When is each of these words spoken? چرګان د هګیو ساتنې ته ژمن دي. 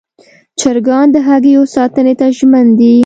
چرګان 0.59 1.07
د 1.11 1.17
هګیو 1.27 1.63
ساتنې 1.75 2.13
ته 2.19 2.27
ژمن 2.37 2.67
دي. 2.79 2.95